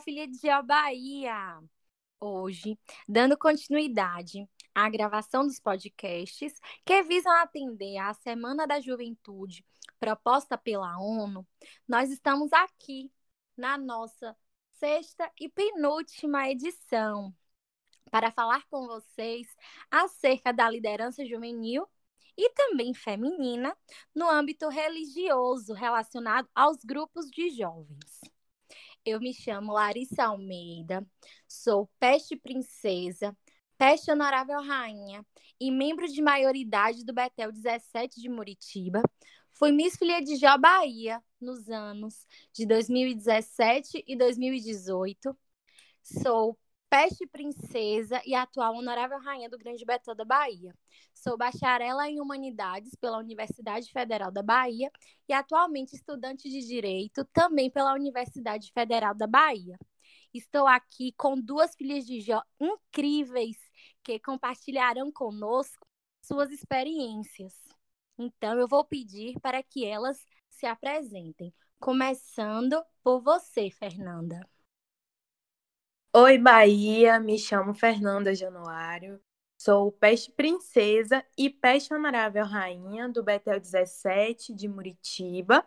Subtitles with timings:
[0.00, 1.60] filha de Geo Bahia!
[2.18, 9.64] Hoje, dando continuidade à gravação dos podcasts que visam atender à Semana da Juventude
[9.98, 11.46] proposta pela ONU,
[11.86, 13.12] nós estamos aqui
[13.56, 14.34] na nossa
[14.72, 17.34] sexta e penúltima edição
[18.10, 19.46] para falar com vocês
[19.90, 21.86] acerca da liderança juvenil
[22.36, 23.76] e também feminina
[24.14, 28.29] no âmbito religioso relacionado aos grupos de jovens.
[29.04, 31.06] Eu me chamo Larissa Almeida,
[31.48, 33.36] sou peste princesa,
[33.78, 35.24] peste honorável rainha
[35.58, 39.02] e membro de maioridade do Betel 17 de Muritiba.
[39.52, 45.36] Fui Miss Filha de Jó Bahia nos anos de 2017 e 2018.
[46.02, 46.58] Sou
[46.90, 50.74] peste princesa e atual honorável rainha do Grande Betão da Bahia.
[51.14, 54.90] Sou bacharela em Humanidades pela Universidade Federal da Bahia
[55.28, 59.78] e atualmente estudante de Direito também pela Universidade Federal da Bahia.
[60.34, 63.56] Estou aqui com duas filhas de Jó incríveis
[64.02, 65.86] que compartilharão conosco
[66.20, 67.54] suas experiências.
[68.18, 74.40] Então, eu vou pedir para que elas se apresentem, começando por você, Fernanda.
[76.12, 79.20] Oi, Bahia, me chamo Fernanda Januário,
[79.56, 85.64] sou peste princesa e peste honorável rainha do Betel 17 de Muritiba.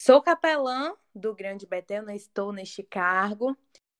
[0.00, 3.54] Sou capelã do Grande Betel, não estou neste cargo.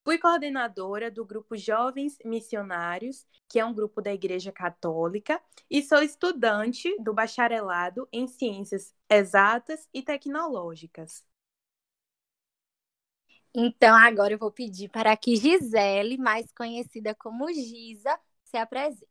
[0.04, 5.38] Fui coordenadora do grupo Jovens Missionários, que é um grupo da Igreja Católica,
[5.70, 11.22] e sou estudante do bacharelado em Ciências Exatas e Tecnológicas.
[13.54, 19.06] Então, agora eu vou pedir para que Gisele, mais conhecida como Giza, se apresente.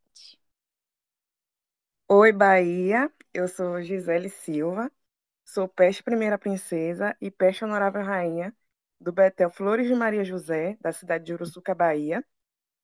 [2.08, 3.12] Oi, Bahia.
[3.34, 4.92] Eu sou Gisele Silva.
[5.46, 8.56] Sou peste primeira princesa e peste honorável rainha
[9.00, 12.24] do Betel Flores de Maria José, da cidade de Uruçuca, Bahia.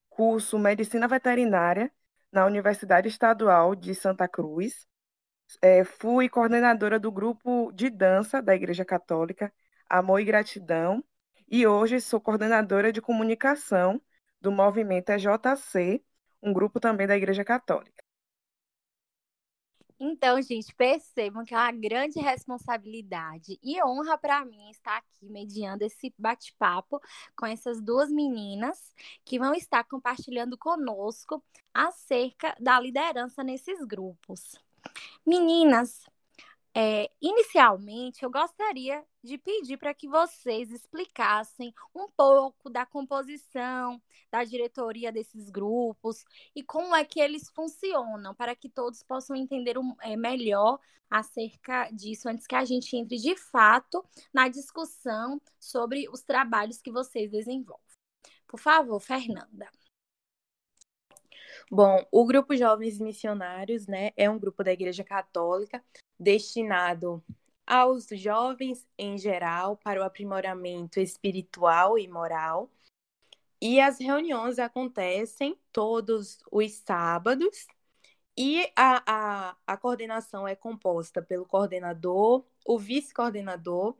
[0.09, 1.91] Curso Medicina Veterinária
[2.31, 4.87] na Universidade Estadual de Santa Cruz.
[5.61, 9.53] É, fui coordenadora do grupo de dança da Igreja Católica
[9.89, 11.03] Amor e Gratidão
[11.49, 14.01] e hoje sou coordenadora de comunicação
[14.39, 16.03] do movimento EJC,
[16.41, 18.03] um grupo também da Igreja Católica.
[20.01, 25.83] Então, gente, percebam que é uma grande responsabilidade e honra para mim estar aqui mediando
[25.83, 27.01] esse bate-papo
[27.35, 28.93] com essas duas meninas
[29.25, 31.43] que vão estar compartilhando conosco
[31.73, 34.55] acerca da liderança nesses grupos.
[35.25, 36.05] Meninas,
[36.73, 44.43] é, inicialmente, eu gostaria de pedir para que vocês explicassem um pouco da composição, da
[44.43, 46.23] diretoria desses grupos
[46.55, 50.79] e como é que eles funcionam, para que todos possam entender um, é, melhor
[51.09, 56.91] acerca disso, antes que a gente entre de fato na discussão sobre os trabalhos que
[56.91, 57.83] vocês desenvolvem.
[58.47, 59.69] Por favor, Fernanda.
[61.71, 65.83] Bom, o Grupo Jovens Missionários, né, é um grupo da Igreja Católica
[66.19, 67.23] destinado
[67.69, 72.71] aos jovens em geral para o aprimoramento espiritual e moral.
[73.61, 77.67] E as reuniões acontecem todos os sábados
[78.37, 79.03] e a,
[79.51, 83.97] a, a coordenação é composta pelo coordenador, o vice-coordenador,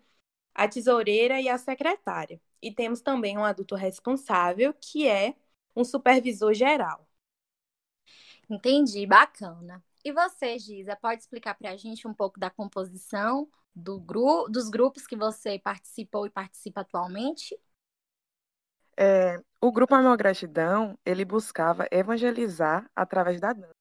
[0.56, 2.42] a tesoureira e a secretária.
[2.62, 5.36] E temos também um adulto responsável, que é
[5.76, 7.06] um supervisor geral.
[8.50, 9.84] Entendi, bacana.
[10.04, 14.70] E você, Giza, pode explicar para a gente um pouco da composição do gru dos
[14.70, 17.58] grupos que você participou e participa atualmente?
[18.98, 23.74] É, o Grupo Amor Gratidão, ele buscava evangelizar através da dança,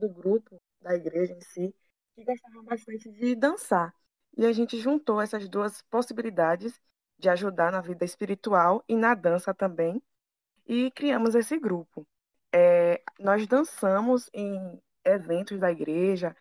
[0.00, 1.74] do grupo, da igreja em si,
[2.14, 3.94] que gostava bastante de dançar.
[4.36, 6.80] E a gente juntou essas duas possibilidades
[7.18, 10.02] de ajudar na vida espiritual e na dança também,
[10.66, 12.06] e criamos esse grupo.
[12.52, 16.34] É, nós dançamos em eventos da igreja,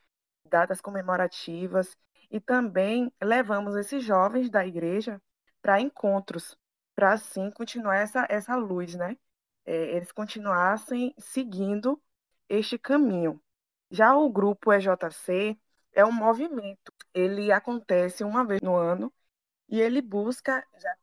[0.45, 1.95] datas comemorativas,
[2.33, 5.21] e também levamos esses jovens da igreja
[5.61, 6.57] para encontros,
[6.95, 9.15] para assim continuar essa, essa luz, né?
[9.65, 12.01] É, eles continuassem seguindo
[12.49, 13.39] este caminho.
[13.91, 15.59] Já o grupo EJC
[15.93, 19.13] é um movimento, ele acontece uma vez no ano
[19.69, 20.95] e ele busca já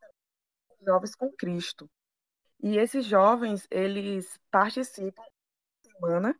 [0.85, 1.89] jovens com Cristo.
[2.61, 5.23] E esses jovens, eles participam
[5.81, 6.35] semana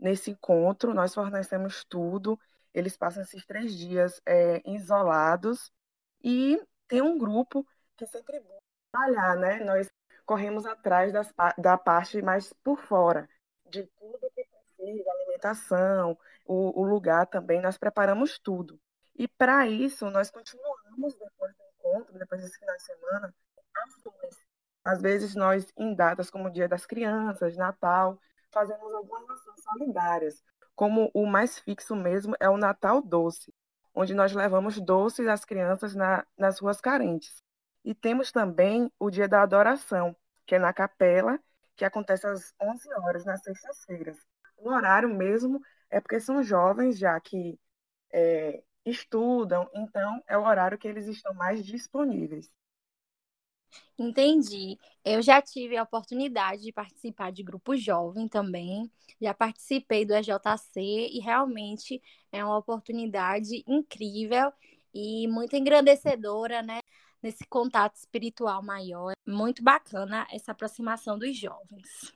[0.00, 2.40] Nesse encontro, nós fornecemos tudo.
[2.74, 5.72] Eles passam esses três dias é, isolados
[6.22, 8.60] e tem um grupo que sempre busca
[8.92, 9.64] trabalhar, né?
[9.64, 9.90] Nós
[10.24, 13.28] corremos atrás das, da parte mais por fora,
[13.68, 18.80] de tudo que precisa, alimentação, o, o lugar também, nós preparamos tudo.
[19.16, 23.34] E para isso, nós continuamos, depois do encontro, depois desse final de semana,
[24.84, 28.18] Às vezes, nós, em datas como o Dia das Crianças, Natal,
[28.50, 30.42] fazemos algumas ações solidárias,
[30.80, 33.52] como o mais fixo mesmo é o Natal Doce,
[33.94, 37.42] onde nós levamos doces às crianças na, nas ruas carentes.
[37.84, 40.16] E temos também o Dia da Adoração,
[40.46, 41.38] que é na capela,
[41.76, 44.16] que acontece às 11 horas nas sextas-feiras.
[44.56, 45.60] O horário mesmo
[45.90, 47.60] é porque são jovens já que
[48.10, 52.50] é, estudam, então é o horário que eles estão mais disponíveis.
[53.98, 54.78] Entendi.
[55.04, 58.90] Eu já tive a oportunidade de participar de grupo jovem também,
[59.20, 62.00] já participei do EJC e realmente
[62.32, 64.52] é uma oportunidade incrível
[64.94, 66.80] e muito engrandecedora, né?
[67.22, 69.12] Nesse contato espiritual maior.
[69.26, 72.12] Muito bacana essa aproximação dos jovens.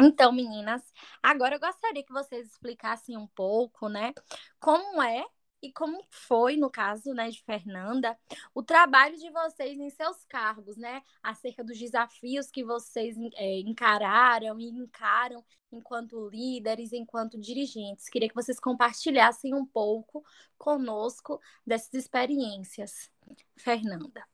[0.00, 0.80] Então, meninas,
[1.20, 4.14] agora eu gostaria que vocês explicassem um pouco, né,
[4.60, 5.26] como é
[5.60, 8.16] e como foi, no caso, né, de Fernanda,
[8.54, 14.58] o trabalho de vocês em seus cargos, né, acerca dos desafios que vocês é, encararam
[14.60, 18.08] e encaram enquanto líderes, enquanto dirigentes.
[18.08, 20.24] Queria que vocês compartilhassem um pouco
[20.56, 23.10] conosco dessas experiências.
[23.56, 24.24] Fernanda.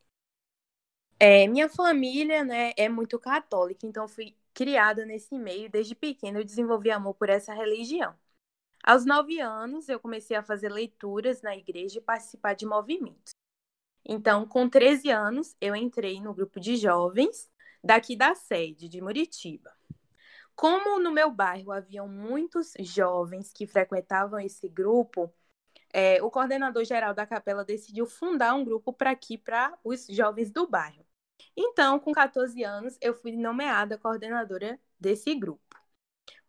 [1.19, 6.39] É, minha família, né, é muito católica, então fui criada nesse meio desde pequena.
[6.39, 8.15] Eu desenvolvi amor por essa religião.
[8.87, 13.33] Aos nove anos, eu comecei a fazer leituras na igreja e participar de movimentos.
[14.07, 17.49] Então, com 13 anos, eu entrei no grupo de jovens
[17.83, 19.71] daqui da sede de Muritiba.
[20.55, 25.33] Como no meu bairro haviam muitos jovens que frequentavam esse grupo,
[25.91, 30.51] é, o coordenador geral da capela decidiu fundar um grupo para aqui, para os jovens
[30.51, 31.03] do bairro.
[31.57, 35.64] Então, com 14 anos, eu fui nomeada coordenadora desse grupo.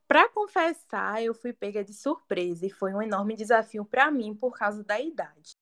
[0.09, 4.53] Para confessar, eu fui pega de surpresa e foi um enorme desafio para mim por
[4.57, 5.57] causa da idade.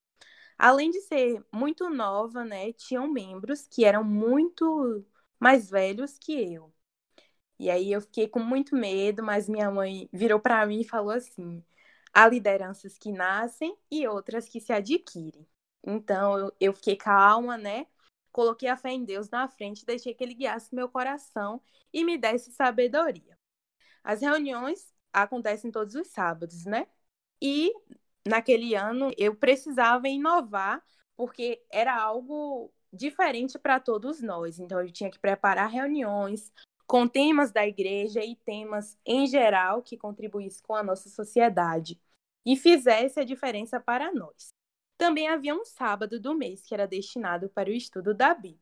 [0.58, 5.04] Além de ser muito nova, né, tinham membros que eram muito
[5.40, 6.72] mais velhos que eu.
[7.58, 11.12] E aí eu fiquei com muito medo, mas minha mãe virou para mim e falou
[11.12, 11.64] assim:
[12.12, 15.46] há lideranças que nascem e outras que se adquirem.
[15.84, 17.86] Então eu, fiquei calma, né?
[18.32, 21.62] Coloquei a fé em Deus na frente, deixei que ele guiasse meu coração
[21.92, 23.33] e me desse sabedoria.
[24.04, 26.86] As reuniões acontecem todos os sábados, né?
[27.40, 27.72] E
[28.26, 30.82] naquele ano eu precisava inovar,
[31.16, 34.58] porque era algo diferente para todos nós.
[34.58, 36.52] Então eu tinha que preparar reuniões
[36.86, 41.98] com temas da igreja e temas em geral que contribuíssem com a nossa sociedade
[42.44, 44.48] e fizesse a diferença para nós.
[44.98, 48.60] Também havia um sábado do mês que era destinado para o estudo da Bíblia.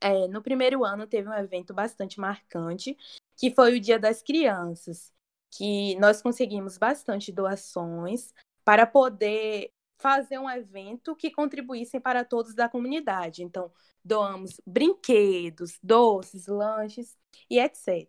[0.00, 2.98] É, no primeiro ano teve um evento bastante marcante,
[3.42, 5.12] que foi o Dia das Crianças,
[5.50, 8.32] que nós conseguimos bastante doações
[8.64, 13.42] para poder fazer um evento que contribuíssem para todos da comunidade.
[13.42, 13.72] Então,
[14.04, 17.18] doamos brinquedos, doces, lanches
[17.50, 18.08] e etc.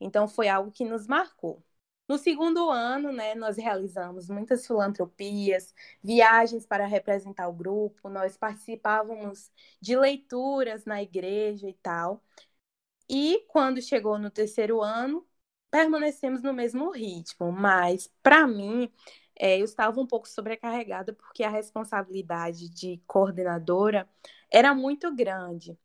[0.00, 1.60] Então, foi algo que nos marcou.
[2.08, 9.50] No segundo ano, né, nós realizamos muitas filantropias, viagens para representar o grupo, nós participávamos
[9.80, 12.22] de leituras na igreja e tal.
[13.08, 15.26] E quando chegou no terceiro ano,
[15.70, 18.90] permanecemos no mesmo ritmo, mas para mim
[19.36, 24.08] é, eu estava um pouco sobrecarregada porque a responsabilidade de coordenadora
[24.50, 25.78] era muito grande.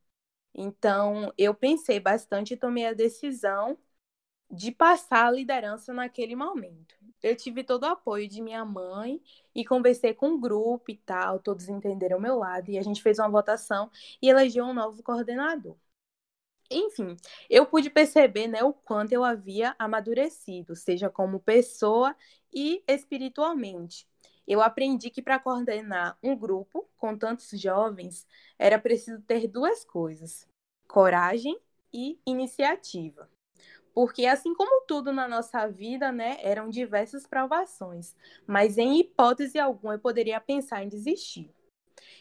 [0.53, 3.77] Então eu pensei bastante e tomei a decisão
[4.51, 6.96] de passar a liderança naquele momento.
[7.22, 9.22] Eu tive todo o apoio de minha mãe
[9.56, 13.01] e conversei com o grupo e tal, todos entenderam o meu lado e a gente
[13.01, 13.89] fez uma votação
[14.22, 15.75] e elegeu um novo coordenador.
[16.70, 17.15] Enfim,
[17.50, 22.15] eu pude perceber né, o quanto eu havia amadurecido, seja como pessoa
[22.53, 24.08] e espiritualmente.
[24.48, 28.27] Eu aprendi que para coordenar um grupo com tantos jovens
[28.58, 30.48] era preciso ter duas coisas:
[30.88, 31.58] coragem
[31.93, 33.29] e iniciativa.
[33.93, 38.15] Porque assim como tudo na nossa vida, né, eram diversas provações,
[38.48, 41.53] mas em hipótese alguma eu poderia pensar em desistir.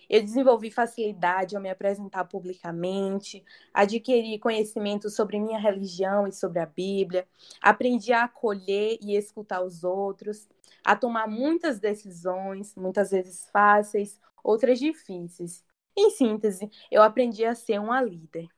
[0.09, 6.67] Eu desenvolvi facilidade ao me apresentar publicamente, adquiri conhecimento sobre minha religião e sobre a
[6.67, 7.27] Bíblia,
[7.61, 10.49] aprendi a acolher e escutar os outros,
[10.85, 15.65] a tomar muitas decisões, muitas vezes fáceis, outras difíceis.
[15.97, 18.49] Em síntese, eu aprendi a ser uma líder.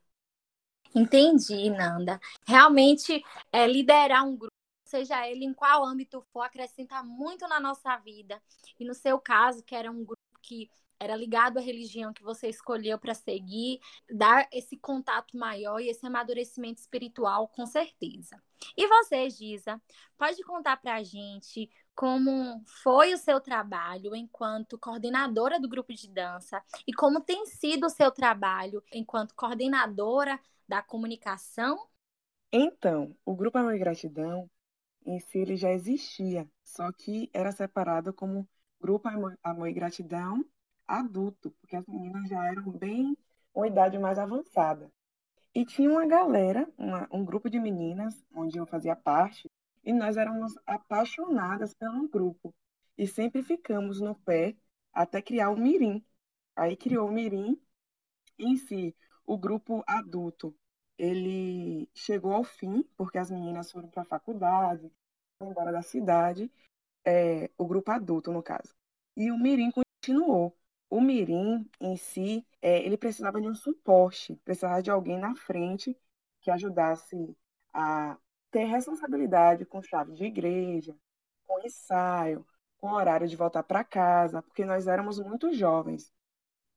[0.95, 2.21] Entendi, Nanda.
[2.47, 4.55] Realmente, é, liderar um grupo,
[4.87, 8.41] seja ele em qual âmbito for, acrescenta muito na nossa vida.
[8.79, 12.49] E no seu caso, que era um grupo que era ligado à religião que você
[12.49, 18.43] escolheu para seguir, dar esse contato maior e esse amadurecimento espiritual, com certeza.
[18.77, 19.81] E você, Giza,
[20.17, 26.09] pode contar para a gente como foi o seu trabalho enquanto coordenadora do grupo de
[26.09, 31.79] dança e como tem sido o seu trabalho enquanto coordenadora da comunicação?
[32.51, 34.51] Então, o Grupo Amor e Gratidão,
[35.05, 38.49] em si, ele já existia, só que era separado como
[38.81, 40.45] Grupo Amor, e Gratidão
[40.87, 43.17] adulto, porque as meninas já eram bem
[43.55, 44.91] uma idade mais avançada.
[45.55, 49.51] E tinha uma galera, uma, um grupo de meninas, onde eu fazia parte,
[49.85, 52.55] e nós éramos apaixonadas pelo grupo.
[52.99, 54.57] E sempre ficamos no pé
[54.93, 56.05] até criar o Mirim.
[56.57, 57.61] Aí criou o Mirim.
[58.39, 60.55] Em si, o grupo adulto,
[60.99, 64.93] ele chegou ao fim, porque as meninas foram para a faculdade,
[65.39, 66.51] foram embora da cidade,
[67.05, 68.75] é, o grupo adulto, no caso.
[69.17, 70.57] E o Mirim continuou.
[70.95, 75.99] O Mirim, em si, é, ele precisava de um suporte, precisava de alguém na frente
[76.41, 77.37] que ajudasse
[77.73, 78.17] a
[78.49, 80.97] ter responsabilidade com chave de igreja,
[81.45, 82.47] com ensaio,
[82.79, 86.13] com horário de voltar para casa, porque nós éramos muito jovens.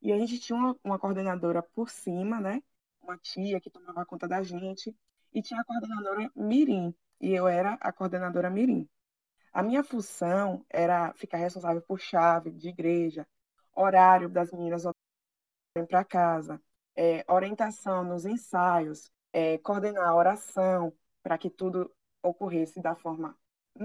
[0.02, 2.64] E a gente tinha uma, uma, coordenadora por cima, né?
[3.00, 4.98] Uma tia que tomava conta da gente,
[5.32, 8.90] e tinha a coordenadora Mirim, e eu era a coordenadora Mirim.
[9.54, 13.28] A minha função era ficar responsável por chave de igreja,
[13.78, 16.62] horário das meninas voltarem para casa,
[16.96, 20.94] é, orientação nos ensaios, é, coordenar a oração
[21.24, 21.92] para que tudo
[22.24, 23.38] ocorresse da forma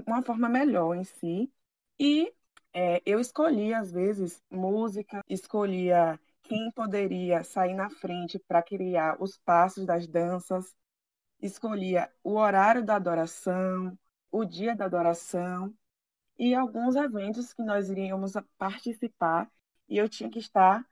[0.07, 1.51] uma forma melhor em si.
[1.99, 2.33] E
[2.73, 9.37] é, eu escolhia às vezes música, escolhia quem poderia sair na frente para criar os
[9.37, 10.75] passos das danças,
[11.41, 13.97] escolhia o horário da adoração,
[14.31, 15.73] o dia da adoração
[16.37, 19.49] e alguns eventos que nós iríamos participar
[19.87, 20.85] e eu tinha que estar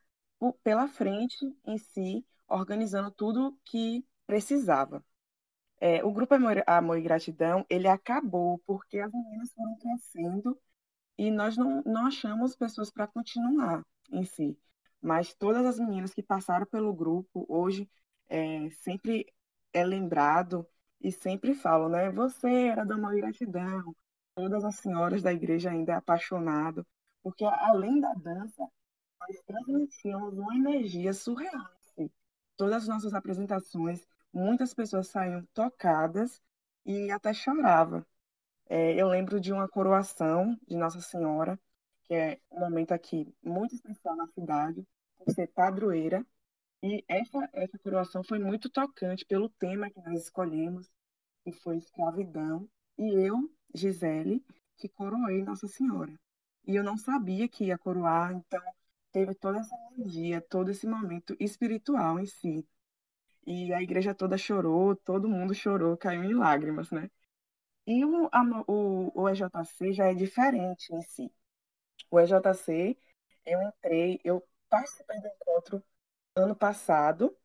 [0.63, 5.03] pela frente em si, organizando tudo que precisava.
[5.79, 10.60] É, o grupo Amor, Amor e Gratidão, ele acabou porque as meninas foram crescendo
[11.17, 14.57] e nós não, não achamos pessoas para continuar em si.
[15.01, 17.89] Mas todas as meninas que passaram pelo grupo, hoje,
[18.29, 19.25] é, sempre
[19.74, 20.67] é lembrado
[21.00, 22.12] e sempre falam, né?
[22.12, 23.95] Você era da Amor e Gratidão.
[24.36, 26.86] Todas as senhoras da igreja ainda é apaixonado,
[27.24, 28.67] porque além da dança,
[29.21, 31.69] nós transmitíamos uma energia surreal.
[31.79, 32.09] Assim.
[32.57, 36.41] Todas as nossas apresentações, muitas pessoas saíam tocadas
[36.85, 38.05] e até choravam.
[38.67, 41.59] É, eu lembro de uma coroação de Nossa Senhora,
[42.05, 44.87] que é um momento aqui muito especial na cidade,
[45.17, 46.25] por ser padroeira.
[46.83, 50.89] E essa, essa coroação foi muito tocante pelo tema que nós escolhemos,
[51.43, 52.67] que foi escravidão.
[52.97, 54.43] E eu, Gisele,
[54.77, 56.13] que coroei Nossa Senhora.
[56.65, 58.61] E eu não sabia que ia coroar, então
[59.11, 62.67] teve toda essa energia, todo esse momento espiritual em si.
[63.45, 67.09] E a igreja toda chorou, todo mundo chorou, caiu em lágrimas, né?
[67.87, 71.31] E o, a, o, o EJC já é diferente em si.
[72.11, 72.97] O EJC,
[73.45, 75.83] eu entrei, eu participei do encontro
[76.35, 77.35] ano passado,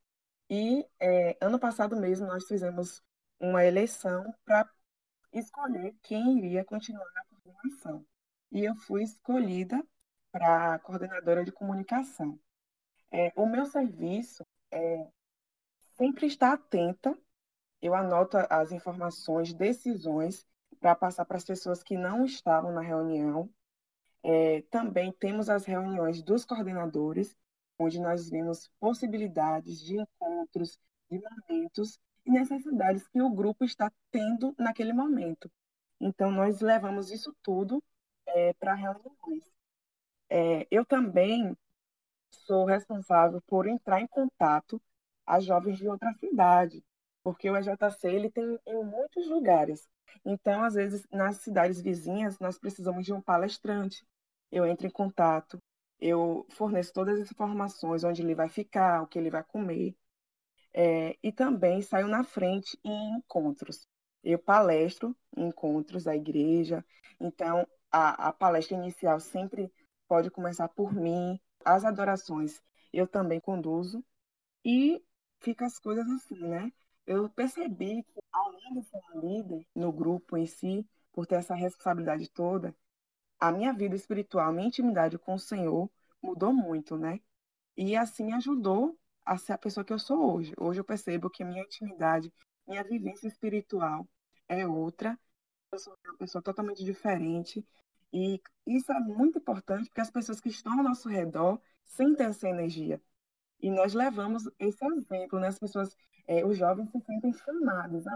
[0.50, 3.02] e é, ano passado mesmo nós fizemos
[3.40, 4.68] uma eleição para
[5.32, 8.06] escolher quem iria continuar na coordenação.
[8.52, 9.84] E eu fui escolhida
[10.36, 12.38] para coordenadora de comunicação.
[13.10, 15.08] É, o meu serviço é
[15.96, 17.16] sempre estar atenta.
[17.80, 20.46] Eu anoto as informações, decisões
[20.78, 23.48] para passar para as pessoas que não estavam na reunião.
[24.22, 27.34] É, também temos as reuniões dos coordenadores,
[27.78, 30.78] onde nós vemos possibilidades de encontros,
[31.10, 35.50] de momentos e necessidades que o grupo está tendo naquele momento.
[35.98, 37.82] Então, nós levamos isso tudo
[38.26, 39.55] é, para reuniões.
[40.28, 41.56] É, eu também
[42.30, 44.80] sou responsável por entrar em contato
[45.26, 46.84] a jovens de outra cidade,
[47.22, 49.88] porque o EJC ele tem em muitos lugares.
[50.24, 54.06] Então, às vezes, nas cidades vizinhas, nós precisamos de um palestrante.
[54.50, 55.58] Eu entro em contato,
[56.00, 59.96] eu forneço todas as informações, onde ele vai ficar, o que ele vai comer.
[60.72, 63.86] É, e também saio na frente em encontros.
[64.22, 66.84] Eu palestro em encontros da igreja.
[67.18, 69.72] Então, a, a palestra inicial sempre
[70.08, 71.40] pode começar por mim.
[71.64, 74.04] As adorações eu também conduzo
[74.64, 75.02] e
[75.40, 76.72] fica as coisas assim, né?
[77.06, 82.28] Eu percebi que, além de ser líder no grupo em si, por ter essa responsabilidade
[82.30, 82.74] toda,
[83.38, 85.90] a minha vida espiritual, minha intimidade com o Senhor
[86.22, 87.20] mudou muito, né?
[87.76, 90.54] E assim ajudou a ser a pessoa que eu sou hoje.
[90.58, 92.32] Hoje eu percebo que minha intimidade,
[92.66, 94.08] minha vivência espiritual
[94.48, 95.18] é outra.
[95.72, 97.66] Eu sou uma pessoa totalmente diferente.
[98.12, 102.48] E isso é muito importante porque as pessoas que estão ao nosso redor sentem essa
[102.48, 103.00] energia.
[103.60, 105.48] E nós levamos esse exemplo, né?
[105.48, 105.96] As pessoas,
[106.26, 108.06] é, os jovens se sentem chamados.
[108.06, 108.12] Ah,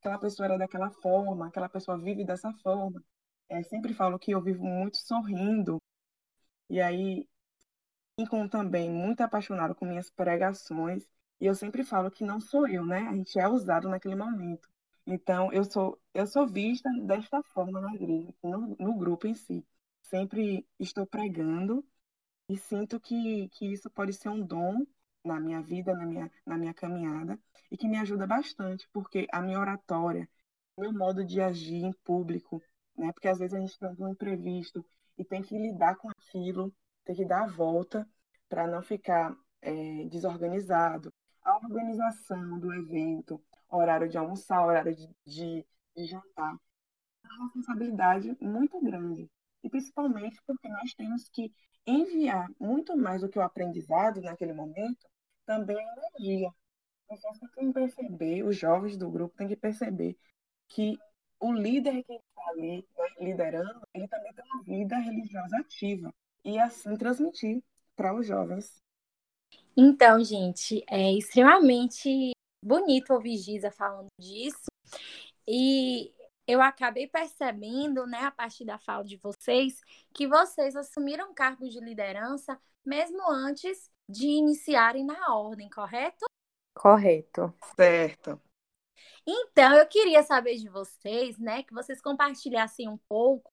[0.00, 3.02] aquela pessoa era daquela forma, aquela pessoa vive dessa forma.
[3.48, 5.80] É, sempre falo que eu vivo muito sorrindo.
[6.70, 7.26] E aí,
[8.18, 11.04] ficam também muito apaixonado com minhas pregações.
[11.40, 13.06] E eu sempre falo que não sou eu, né?
[13.08, 14.68] A gente é usado naquele momento.
[15.10, 19.66] Então, eu sou, eu sou vista desta forma na igreja, no, no grupo em si.
[20.02, 21.82] Sempre estou pregando
[22.46, 24.86] e sinto que, que isso pode ser um dom
[25.24, 27.38] na minha vida, na minha, na minha caminhada,
[27.70, 30.28] e que me ajuda bastante, porque a minha oratória,
[30.76, 32.62] meu modo de agir em público,
[32.94, 33.10] né?
[33.12, 34.84] Porque às vezes a gente tem um imprevisto
[35.16, 36.70] e tem que lidar com aquilo,
[37.06, 38.06] tem que dar a volta
[38.46, 41.10] para não ficar é, desorganizado.
[41.42, 46.56] A organização do evento, horário de almoçar, horário de, de, de jantar,
[47.24, 49.30] é uma responsabilidade muito grande.
[49.62, 51.52] E principalmente porque nós temos que
[51.86, 55.06] enviar muito mais do que o aprendizado naquele momento,
[55.46, 56.50] também a energia.
[57.08, 60.16] Vocês têm que perceber, os jovens do grupo têm que perceber
[60.68, 60.98] que
[61.40, 66.14] o líder que está ali né, liderando, ele também tem uma vida religiosa ativa.
[66.44, 67.62] E assim transmitir
[67.96, 68.82] para os jovens.
[69.76, 74.66] Então, gente, é extremamente bonito ouvir Giza falando disso.
[75.46, 76.12] E
[76.46, 79.80] eu acabei percebendo, né, a partir da fala de vocês,
[80.14, 86.24] que vocês assumiram cargos de liderança mesmo antes de iniciarem na ordem, correto?
[86.74, 87.52] Correto.
[87.76, 88.40] Certo.
[89.26, 93.52] Então, eu queria saber de vocês, né, que vocês compartilhassem um pouco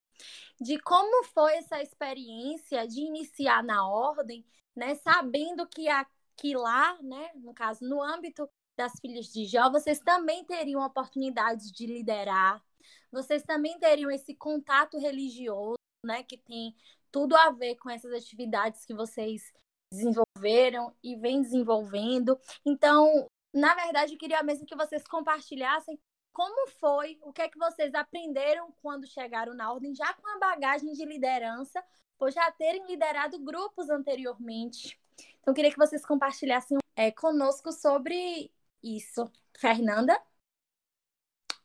[0.59, 7.31] de como foi essa experiência de iniciar na ordem, né, sabendo que aqui lá, né,
[7.35, 12.63] no caso, no âmbito das filhas de Jó, vocês também teriam oportunidades de liderar,
[13.11, 16.75] vocês também teriam esse contato religioso, né, que tem
[17.11, 19.53] tudo a ver com essas atividades que vocês
[19.91, 22.37] desenvolveram e vem desenvolvendo.
[22.65, 25.97] Então, na verdade, eu queria mesmo que vocês compartilhassem
[26.33, 30.37] como foi, o que é que vocês aprenderam quando chegaram na ordem, já com a
[30.37, 31.81] bagagem de liderança,
[32.17, 34.99] por já terem liderado grupos anteriormente.
[35.39, 38.51] Então, eu queria que vocês compartilhassem é, conosco sobre
[38.85, 39.29] isso.
[39.57, 40.15] Fernanda?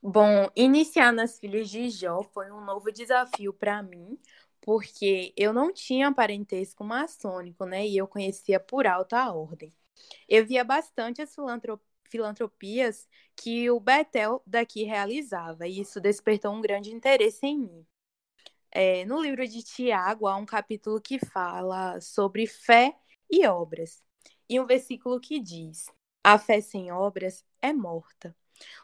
[0.01, 4.19] Bom, iniciar nas Filhas de Jó foi um novo desafio para mim,
[4.59, 7.85] porque eu não tinha parentesco maçônico, né?
[7.87, 9.71] E eu conhecia por alta ordem.
[10.27, 11.35] Eu via bastante as
[12.09, 17.85] filantropias que o Betel daqui realizava, e isso despertou um grande interesse em mim.
[18.71, 22.95] É, no livro de Tiago, há um capítulo que fala sobre fé
[23.29, 24.03] e obras,
[24.49, 25.87] e um versículo que diz:
[26.23, 28.35] A fé sem obras é morta.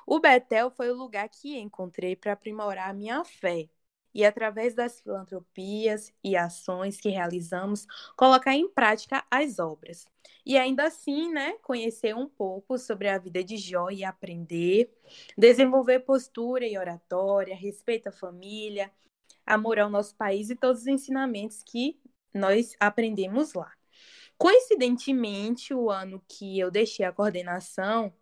[0.08, 3.70] O Betel foi o lugar que encontrei para aprimorar a minha fé
[4.14, 10.08] e, através das filantropias e ações que realizamos, colocar em prática as obras.
[10.44, 14.92] E ainda assim, né, conhecer um pouco sobre a vida de Jó e aprender,
[15.38, 18.92] desenvolver postura e oratória, respeito à família,
[19.46, 22.00] amor ao nosso país e todos os ensinamentos que
[22.34, 23.77] nós aprendemos lá.
[24.38, 28.14] Coincidentemente, o ano que eu deixei a coordenação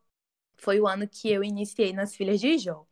[0.58, 2.88] foi o ano que eu iniciei nas Filhas de Jó.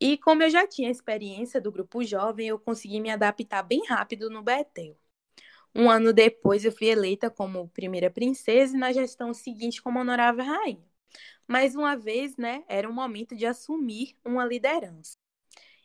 [0.00, 4.30] E como eu já tinha experiência do grupo jovem, eu consegui me adaptar bem rápido
[4.30, 4.96] no Betel.
[5.74, 10.44] Um ano depois, eu fui eleita como primeira princesa e na gestão seguinte como honorável
[10.44, 10.84] rainha.
[11.48, 15.16] Mais uma vez, né, era um momento de assumir uma liderança.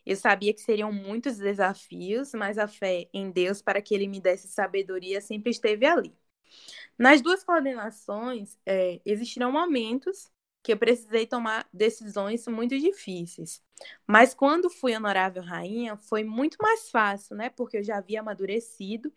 [0.05, 4.19] Eu sabia que seriam muitos desafios, mas a fé em Deus para que Ele me
[4.21, 6.13] desse sabedoria sempre esteve ali.
[6.97, 10.31] Nas duas coordenações, é, existirão momentos
[10.63, 13.61] que eu precisei tomar decisões muito difíceis.
[14.07, 17.49] Mas quando fui honorável rainha, foi muito mais fácil, né?
[17.49, 19.11] Porque eu já havia amadurecido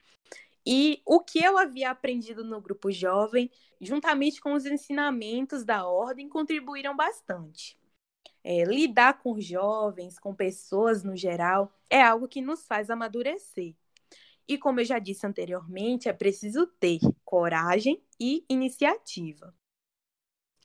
[0.67, 6.29] e o que eu havia aprendido no grupo jovem, juntamente com os ensinamentos da ordem,
[6.29, 7.79] contribuíram bastante.
[8.45, 13.75] É, lidar com jovens, com pessoas no geral, é algo que nos faz amadurecer.
[14.47, 19.55] E como eu já disse anteriormente, é preciso ter coragem e iniciativa.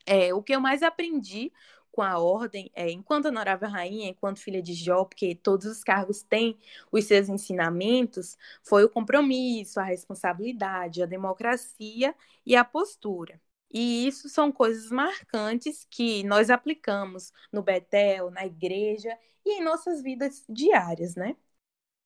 [0.06, 1.52] É, o que eu mais aprendi
[1.92, 6.24] com a ordem, é, enquanto honorável rainha, enquanto filha de Jó, porque todos os cargos
[6.24, 6.58] têm
[6.92, 13.40] os seus ensinamentos, foi o compromisso, a responsabilidade, a democracia e a postura.
[13.74, 20.02] E isso são coisas marcantes que nós aplicamos no Betel, na igreja e em nossas
[20.02, 21.36] vidas diárias, né?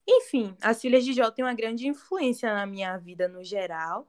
[0.07, 4.07] Enfim, as filhas de Jó têm uma grande influência na minha vida no geral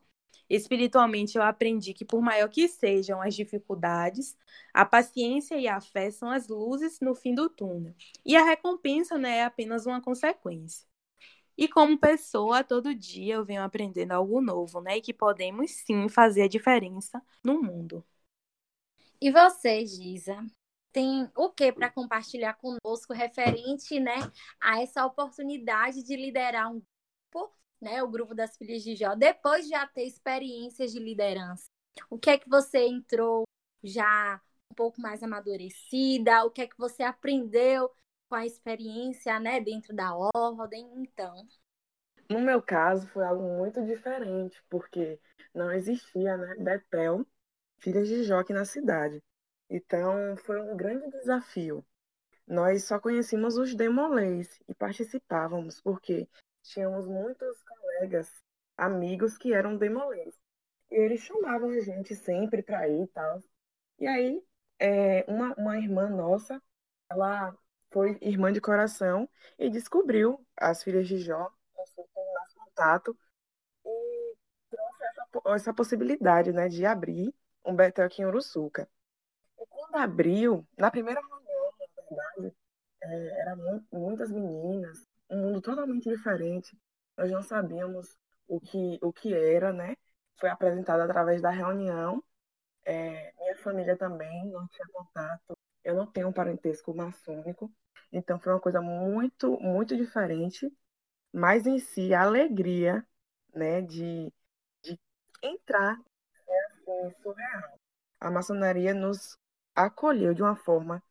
[0.48, 4.36] Espiritualmente, eu aprendi que, por maior que sejam as dificuldades,
[4.72, 7.94] a paciência e a fé são as luzes no fim do túnel.
[8.24, 10.86] E a recompensa né, é apenas uma consequência.
[11.58, 14.98] E como pessoa, todo dia eu venho aprendendo algo novo, né?
[14.98, 18.04] E que podemos sim fazer a diferença no mundo.
[19.20, 20.46] E você, Giza?
[20.92, 24.14] Tem o que para compartilhar conosco referente, né,
[24.60, 26.80] a essa oportunidade de liderar um
[27.32, 31.66] grupo né, o grupo das filhas de Jó, depois de já ter experiências de liderança.
[32.08, 33.44] O que é que você entrou
[33.82, 34.40] já
[34.70, 36.44] um pouco mais amadurecida?
[36.44, 37.90] O que é que você aprendeu
[38.28, 40.86] com a experiência, né, dentro da ordem?
[40.96, 41.34] Então.
[42.30, 45.18] No meu caso, foi algo muito diferente, porque
[45.54, 47.26] não existia, né, Betel,
[47.78, 49.22] filhas de Jó aqui na cidade.
[49.70, 51.84] Então, foi um grande desafio.
[52.46, 56.28] Nós só conhecíamos os demolês e participávamos, porque
[56.62, 58.42] tínhamos muitos colegas,
[58.76, 60.34] amigos que eram demolês.
[60.90, 63.40] E eles chamavam a gente sempre para ir e tal.
[63.98, 64.42] E aí,
[64.78, 66.62] é, uma, uma irmã nossa,
[67.10, 67.54] ela
[67.90, 73.18] foi irmã de coração e descobriu as filhas de Jó, assim, com nosso contato,
[73.84, 74.36] e
[74.70, 78.88] trouxe essa, essa possibilidade né, de abrir um Betel aqui em Uruçuca.
[79.58, 82.56] E quando abriu, na primeira reunião, na verdade,
[83.02, 86.76] é, eram muitas meninas, um mundo totalmente diferente.
[87.16, 89.96] Nós não sabíamos o que, o que era, né?
[90.38, 92.22] Foi apresentado através da reunião.
[92.84, 95.58] É, minha família também não tinha contato.
[95.88, 97.72] Eu não tenho um parentesco maçônico.
[98.12, 100.70] Então foi uma coisa muito, muito diferente.
[101.32, 103.06] Mas em si, a alegria,
[103.54, 104.30] né, de,
[104.82, 105.00] de
[105.42, 105.98] entrar
[106.46, 107.80] é assim, surreal.
[108.20, 109.38] A maçonaria nos
[109.74, 111.02] acolheu de uma forma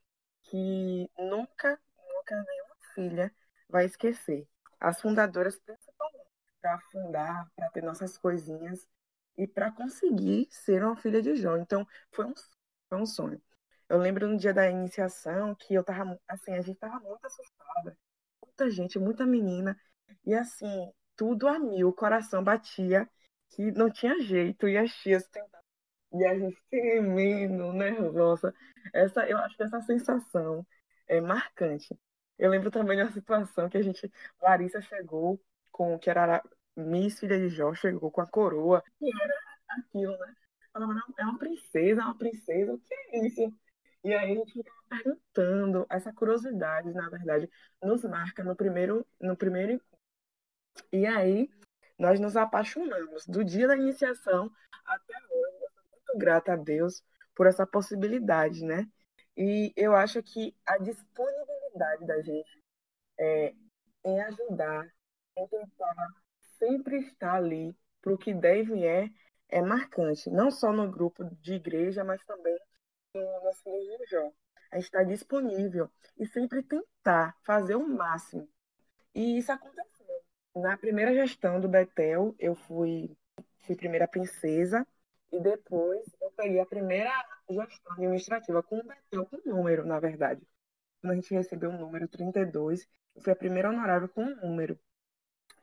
[0.44, 3.36] que nunca, nunca nenhuma filha
[3.68, 4.48] vai esquecer.
[4.80, 6.28] As fundadoras, principalmente,
[6.62, 8.88] para fundar, para ter nossas coisinhas
[9.36, 11.58] e para conseguir ser uma filha de João.
[11.58, 12.34] Então, foi um,
[12.90, 13.42] foi um sonho.
[13.89, 17.97] Eu lembro no dia da iniciação que eu tava, assim, a gente tava muito assustada.
[18.43, 19.78] Muita gente, muita menina.
[20.26, 23.10] E assim, tudo a mil, o coração batia,
[23.50, 24.67] que não tinha jeito.
[24.67, 25.63] E as tias tentando.
[26.13, 28.54] E a gente tremendo, nervosa.
[28.93, 30.65] Essa, eu acho que essa sensação
[31.08, 31.97] é marcante.
[32.38, 36.43] Eu lembro também de uma situação que a gente, Larissa chegou com, que era
[36.76, 39.34] Miss Filha de Jó, chegou com a coroa, e era
[39.69, 40.36] aquilo, né?
[40.71, 43.54] Falava, não, é uma princesa, é uma princesa, o que é isso?
[44.08, 47.50] E aí a gente fica perguntando, essa curiosidade, na verdade,
[47.84, 50.00] nos marca no primeiro, no primeiro encontro.
[50.93, 51.50] E aí
[52.00, 53.28] nós nos apaixonamos.
[53.28, 54.50] Do dia da iniciação
[54.86, 57.04] até hoje, eu sou muito grata a Deus
[57.36, 58.88] por essa possibilidade, né?
[59.36, 62.63] E eu acho que a disponibilidade da gente
[63.20, 63.54] é,
[64.06, 64.89] em ajudar,
[65.38, 66.08] em tentar
[66.58, 69.10] sempre estar ali para o que deve é,
[69.50, 70.30] é marcante.
[70.30, 72.58] Não só no grupo de igreja, mas também
[73.43, 74.32] nas filhas de Jó.
[74.71, 78.47] A gente está disponível e sempre tentar fazer o máximo.
[79.15, 80.06] E isso aconteceu.
[80.56, 83.15] Na primeira gestão do Betel, eu fui,
[83.60, 84.86] fui primeira princesa
[85.32, 87.12] e depois eu peguei a primeira
[87.49, 90.41] gestão administrativa com o Betel com número, na verdade.
[91.01, 94.80] Quando a gente recebeu o número 32, eu fui a primeira honorável com o número.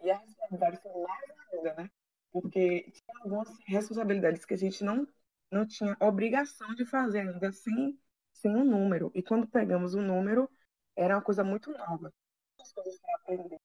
[0.03, 1.91] E a responsabilidade foi mais ainda, né?
[2.33, 5.07] Porque tinha algumas responsabilidades que a gente não
[5.55, 7.99] não tinha obrigação de fazer ainda sem,
[8.33, 9.11] sem um número.
[9.15, 10.51] E quando pegamos o número,
[10.97, 12.13] era uma coisa muito nova.
[12.61, 13.59] As coisas para aprender.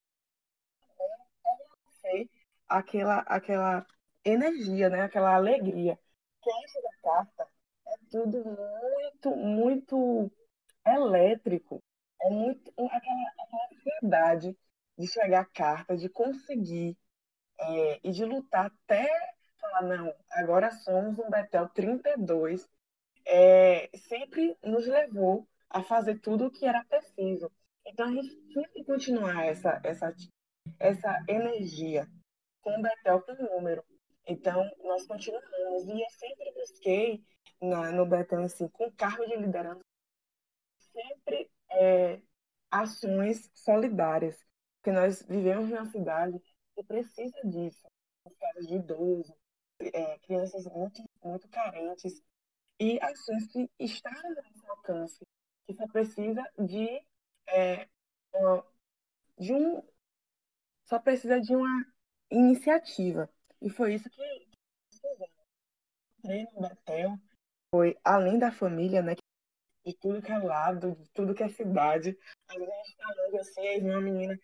[2.68, 3.86] Aquela, aquela
[4.24, 5.02] energia, né?
[5.02, 6.00] aquela alegria.
[6.42, 7.48] Que antes da carta
[7.88, 10.32] é tudo muito, muito
[10.86, 11.84] elétrico.
[12.22, 14.58] É muito aquela, aquela ansiedade
[14.98, 16.98] de chegar a carta, de conseguir
[17.60, 19.10] é, e de lutar até
[19.70, 22.68] falar, não, agora somos um Betel 32,
[23.26, 27.52] é, sempre nos levou a fazer tudo o que era preciso.
[27.86, 30.14] Então a gente tinha que continuar essa, essa,
[30.80, 32.08] essa energia
[32.62, 33.84] com o Betel com número.
[34.26, 35.86] Então nós continuamos.
[35.86, 37.24] E eu sempre busquei
[37.62, 39.82] na, no Betel assim, com cargo de liderança,
[40.78, 42.22] sempre é,
[42.72, 44.38] ações solidárias.
[44.78, 46.40] Porque nós vivemos numa cidade
[46.76, 47.86] que precisa disso.
[48.26, 49.36] Os casos de idoso,
[49.80, 52.22] é, crianças muito, muito carentes
[52.80, 55.20] e ações que estão no nosso alcance,
[55.66, 57.02] que só precisa de,
[57.48, 57.88] é,
[59.38, 59.84] de um
[60.86, 61.86] só precisa de uma
[62.32, 63.30] iniciativa.
[63.62, 64.48] E foi isso que
[64.90, 65.30] fizemos.
[66.18, 67.20] Entrei no Betel,
[67.72, 69.16] foi além da família, né?
[69.86, 72.18] De tudo que é lado, de tudo que é cidade.
[72.48, 74.40] Às vezes a gente tá longe assim, vem uma menina,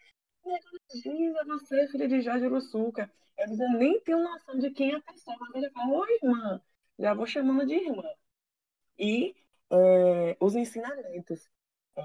[0.92, 3.12] Giza, você é filha de Jorge Uruçuca.
[3.38, 6.62] Eu nem tenho noção de quem é a pessoa, mas ele fala, oi, irmã.
[6.98, 8.04] Já vou chamando de irmã.
[8.98, 9.36] E
[9.70, 11.50] é, os ensinamentos.
[11.96, 12.02] É,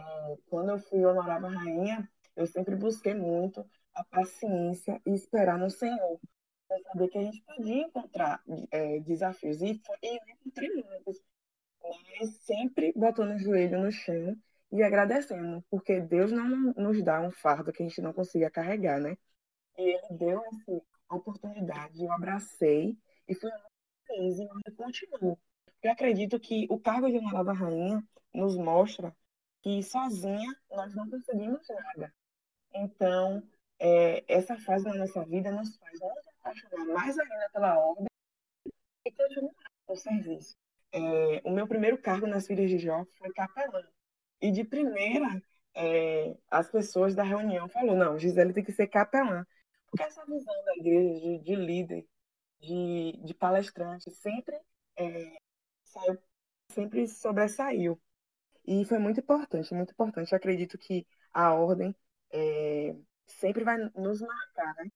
[0.48, 6.20] quando eu fui honorável rainha, eu sempre busquei muito a paciência e esperar no Senhor.
[6.68, 9.60] Para saber que a gente podia encontrar é, desafios.
[9.62, 11.20] E, foi, e encontrei muitos.
[11.82, 14.36] Mas sempre botando o joelho no chão
[14.72, 19.00] e agradecendo, porque Deus não nos dá um fardo que a gente não consiga carregar,
[19.00, 19.16] né?
[19.76, 20.42] E Ele deu
[21.10, 22.96] essa oportunidade, eu abracei
[23.26, 23.50] e fui
[24.06, 25.38] fiz e ainda continuo.
[25.82, 29.14] Eu acredito que o cargo de nova rainha nos mostra
[29.62, 32.14] que sozinha nós não conseguimos nada.
[32.72, 33.42] Então,
[33.78, 38.06] é, essa fase da nossa vida nos faz nos apaixonar mais ainda pela ordem
[39.04, 39.52] e continuar
[39.88, 40.56] o serviço.
[40.92, 43.82] É, o meu primeiro cargo nas Filhas de Jó foi capelã.
[44.40, 45.42] E de primeira,
[45.74, 49.44] é, as pessoas da reunião falaram, não, Gisele tem que ser capelã.
[49.90, 52.06] Porque essa visão da igreja de, de líder,
[52.60, 54.56] de, de palestrante, sempre
[54.96, 55.38] é,
[55.84, 56.18] saiu,
[56.68, 58.00] sempre sobressaiu.
[58.66, 60.32] E foi muito importante, muito importante.
[60.32, 61.94] Eu acredito que a ordem
[62.32, 62.94] é,
[63.26, 64.90] sempre vai nos marcar, né?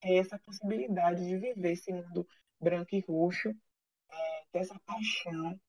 [0.00, 2.26] Ter essa possibilidade de viver esse mundo
[2.60, 3.50] branco e roxo,
[4.10, 5.60] é, ter essa paixão.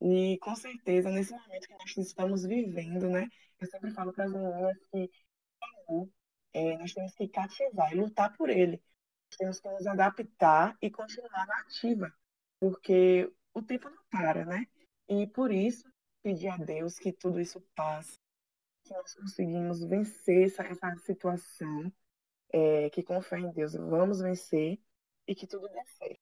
[0.00, 3.28] E com certeza, nesse momento que nós estamos vivendo, né?
[3.60, 5.10] Eu sempre falo para as meninas que
[6.52, 8.82] é, nós temos que cativar e lutar por ele.
[9.38, 12.12] Temos que nos adaptar e continuar na ativa,
[12.60, 14.66] porque o tempo não para, né?
[15.08, 15.90] E por isso,
[16.22, 18.18] pedir a Deus que tudo isso passe,
[18.84, 21.92] que nós conseguimos vencer essa, essa situação,
[22.52, 24.78] é, que com fé em Deus vamos vencer
[25.26, 26.20] e que tudo dê certo.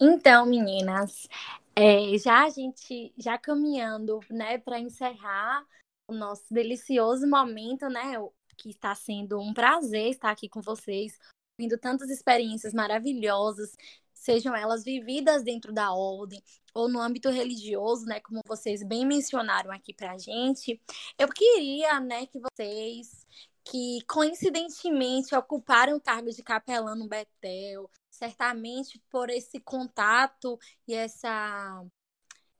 [0.00, 1.28] Então, meninas,
[1.76, 5.64] é, já a gente, já caminhando, né, para encerrar
[6.06, 8.14] o nosso delicioso momento, né,
[8.62, 11.18] que está sendo um prazer estar aqui com vocês,
[11.58, 13.74] ouvindo tantas experiências maravilhosas,
[14.14, 16.40] sejam elas vividas dentro da ordem
[16.72, 20.80] ou no âmbito religioso, né, como vocês bem mencionaram aqui pra gente.
[21.18, 23.26] Eu queria, né, que vocês
[23.64, 31.84] que coincidentemente ocuparam o cargo de capelão no Betel, certamente por esse contato e essa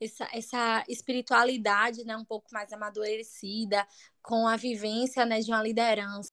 [0.05, 3.87] essa, essa espiritualidade né, um pouco mais amadurecida,
[4.23, 6.31] com a vivência né, de uma liderança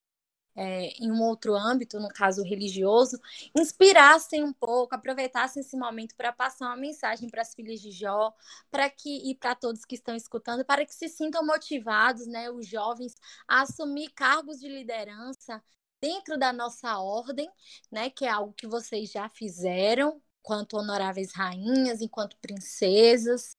[0.55, 3.17] é, em um outro âmbito, no caso religioso,
[3.55, 8.34] inspirassem um pouco, aproveitassem esse momento para passar uma mensagem para as filhas de Jó,
[8.69, 12.67] para que e para todos que estão escutando, para que se sintam motivados, né, os
[12.67, 13.15] jovens,
[13.47, 15.63] a assumir cargos de liderança
[16.01, 17.49] dentro da nossa ordem,
[17.91, 23.55] né, que é algo que vocês já fizeram, enquanto honoráveis rainhas, enquanto princesas,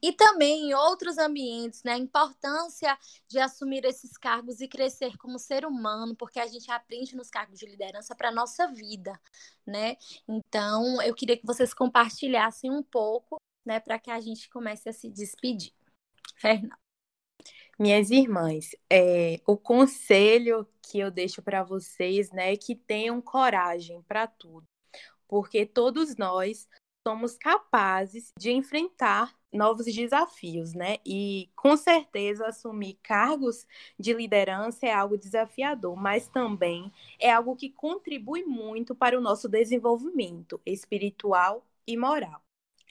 [0.00, 1.92] e também em outros ambientes, né?
[1.92, 7.16] A importância de assumir esses cargos e crescer como ser humano, porque a gente aprende
[7.16, 9.18] nos cargos de liderança para a nossa vida,
[9.66, 9.96] né?
[10.28, 14.92] Então, eu queria que vocês compartilhassem um pouco, né, para que a gente comece a
[14.92, 15.72] se despedir.
[16.36, 16.76] Fernanda.
[17.78, 24.02] Minhas irmãs, é, o conselho que eu deixo para vocês, né, é que tenham coragem
[24.02, 24.66] para tudo,
[25.26, 26.68] porque todos nós
[27.06, 30.98] somos capazes de enfrentar novos desafios, né?
[31.06, 33.66] E com certeza assumir cargos
[33.98, 39.48] de liderança é algo desafiador, mas também é algo que contribui muito para o nosso
[39.48, 42.42] desenvolvimento espiritual e moral.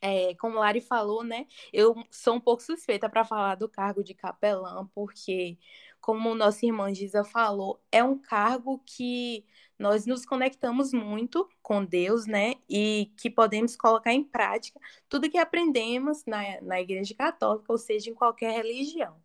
[0.03, 1.45] É, como Lari falou, né?
[1.71, 5.59] Eu sou um pouco suspeita para falar do cargo de capelã, porque,
[5.99, 9.45] como nossa irmã Giza falou, é um cargo que
[9.81, 12.55] nós nos conectamos muito com Deus, né?
[12.69, 18.09] E que podemos colocar em prática tudo que aprendemos na, na Igreja Católica, ou seja,
[18.09, 19.21] em qualquer religião.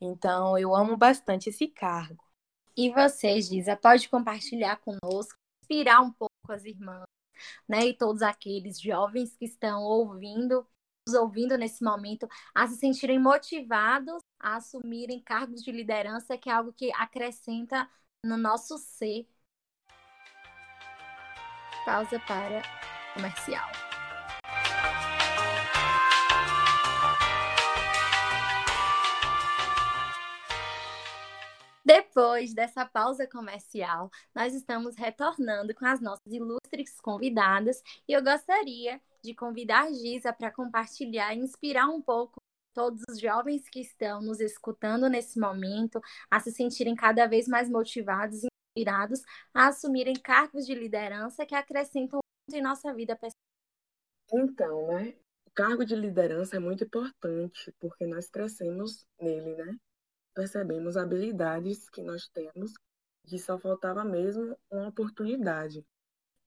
[0.00, 2.24] Então, eu amo bastante esse cargo.
[2.76, 7.04] E você, Giza, pode compartilhar conosco, inspirar um pouco as irmãs
[7.68, 7.86] né?
[7.86, 10.66] E todos aqueles jovens que estão ouvindo,
[11.06, 16.52] nos ouvindo nesse momento, a se sentirem motivados a assumirem cargos de liderança, que é
[16.52, 17.88] algo que acrescenta
[18.24, 19.26] no nosso ser.
[21.84, 22.62] Pausa para
[23.14, 23.68] comercial.
[31.84, 39.00] Depois dessa pausa comercial, nós estamos retornando com as nossas ilustres convidadas e eu gostaria
[39.24, 42.40] de convidar a Giza para compartilhar e inspirar um pouco
[42.74, 47.68] todos os jovens que estão nos escutando nesse momento a se sentirem cada vez mais
[47.68, 53.34] motivados e inspirados a assumirem cargos de liderança que acrescentam muito em nossa vida pessoal.
[54.32, 55.14] Então, né?
[55.46, 59.76] O cargo de liderança é muito importante porque nós crescemos nele, né?
[60.32, 62.72] percebemos habilidades que nós temos
[63.26, 65.84] que só faltava mesmo uma oportunidade.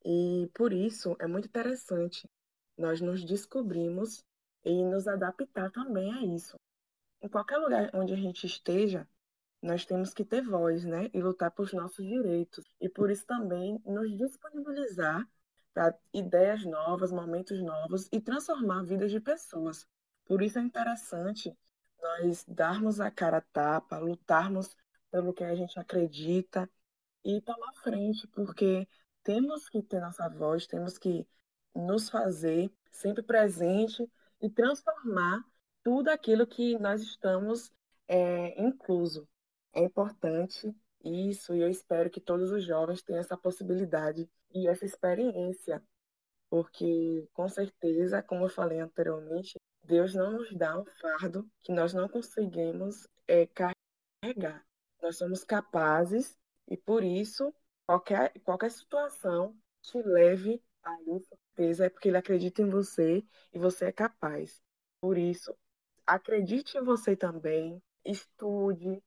[0.04, 2.28] E por isso é muito interessante
[2.78, 4.24] nós nos descobrimos
[4.66, 6.56] e nos adaptar também a isso.
[7.22, 9.08] Em qualquer lugar onde a gente esteja,
[9.64, 11.10] nós temos que ter voz, né?
[11.14, 12.66] E lutar por nossos direitos.
[12.82, 15.26] E por isso também nos disponibilizar
[15.74, 19.88] para ideias novas, momentos novos e transformar vidas de pessoas.
[20.26, 21.58] Por isso é interessante
[22.02, 24.76] nós darmos a cara a tapa, lutarmos
[25.10, 26.70] pelo que a gente acredita
[27.24, 28.88] e tomar frente, porque
[29.24, 31.26] temos que ter nossa voz, temos que
[31.74, 34.06] nos fazer sempre presente
[34.42, 35.42] e transformar
[35.82, 37.72] tudo aquilo que nós estamos
[38.08, 39.28] é, incluso.
[39.74, 44.86] É importante isso e eu espero que todos os jovens tenham essa possibilidade e essa
[44.86, 45.84] experiência,
[46.50, 51.94] porque com certeza, como eu falei anteriormente, Deus não nos dá um fardo que nós
[51.94, 54.66] não conseguimos é, carregar.
[55.02, 57.54] Nós somos capazes e por isso
[57.86, 60.96] qualquer, qualquer situação te leve a
[61.56, 64.62] certeza é porque ele acredita em você e você é capaz.
[65.02, 65.56] Por isso,
[66.06, 69.02] acredite em você também, estude,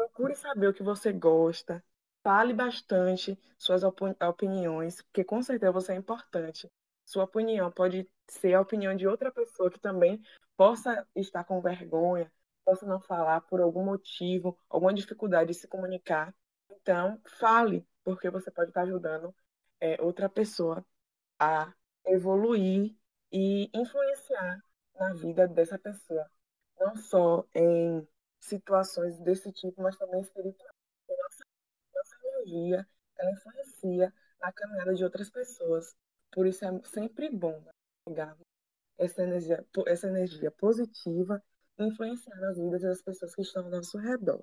[0.00, 1.84] procure saber o que você gosta,
[2.22, 6.70] fale bastante suas opiniões, porque com certeza você é importante.
[7.04, 10.22] Sua opinião pode ser a opinião de outra pessoa que também
[10.56, 12.32] possa estar com vergonha,
[12.64, 16.34] possa não falar por algum motivo, alguma dificuldade de se comunicar.
[16.70, 19.34] Então, fale, porque você pode estar ajudando
[19.80, 20.84] é, outra pessoa
[21.38, 21.72] a
[22.06, 22.96] evoluir
[23.32, 24.62] e influenciar
[24.94, 26.26] na vida dessa pessoa,
[26.78, 28.06] não só em
[28.40, 30.74] situações desse tipo, mas também espiritual.
[31.08, 31.44] Nossa,
[31.94, 35.94] nossa energia, ela influencia na caminhada de outras pessoas.
[36.32, 37.62] Por isso é sempre bom
[38.04, 38.36] pegar
[38.98, 41.42] essa energia, essa energia positiva
[41.78, 44.42] e influenciar nas vidas das pessoas que estão ao nosso redor.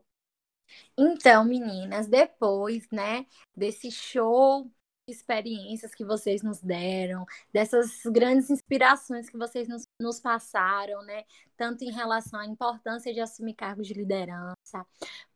[0.98, 4.70] Então, meninas, depois, né, desse show
[5.08, 11.24] experiências que vocês nos deram, dessas grandes inspirações que vocês nos, nos, passaram, né?
[11.56, 14.86] Tanto em relação à importância de assumir cargos de liderança,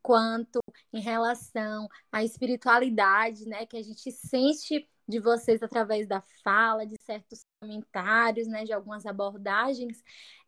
[0.01, 0.59] quanto
[0.93, 3.65] em relação à espiritualidade, né?
[3.65, 8.63] Que a gente sente de vocês através da fala, de certos comentários, né?
[8.63, 10.03] De algumas abordagens.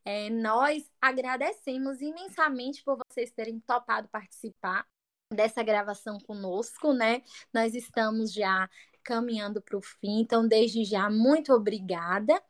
[0.06, 4.86] É, nós agradecemos imensamente por vocês terem topado participar
[5.34, 7.24] dessa gravação conosco, né?
[7.54, 8.70] Nós estamos já
[9.04, 10.22] caminhando para o fim.
[10.22, 12.42] Então, desde já, muito obrigada.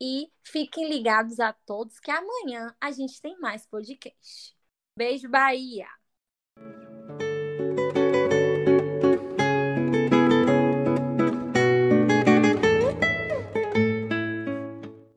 [0.00, 4.56] E fiquem ligados a todos que amanhã a gente tem mais podcast.
[4.96, 5.88] Beijo, Bahia!